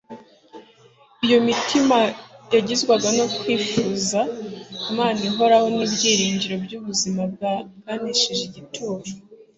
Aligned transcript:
iyo 1.25 1.37
mitima 1.47 1.97
yahagizwaga 2.51 3.09
no 3.17 3.25
kwifuza 3.37 4.19
Imana 4.91 5.17
Ihoraho 5.29 5.67
n'ibyiringiro 5.75 6.55
by'ubuzima 6.65 7.21
bwanesheje 7.33 8.41
igituro. 8.49 9.03